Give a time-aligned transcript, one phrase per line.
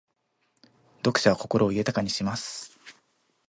[1.05, 2.79] 読書は心を豊かにします。